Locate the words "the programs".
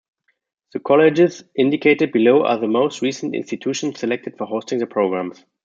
4.79-5.45